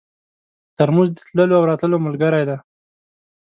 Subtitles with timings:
[0.77, 2.57] ترموز د تللو او راتلو ملګری دی.